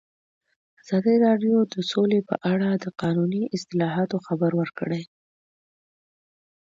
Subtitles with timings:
[0.81, 5.03] ازادي راډیو د سوله په اړه د قانوني اصلاحاتو خبر ورکړی.